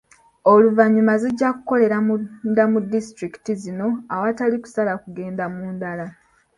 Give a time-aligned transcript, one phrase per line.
[0.51, 6.05] Oluvannyuma zijja kukolera munda mu disitulikiti zino awatali kusala kugenda mu ndala.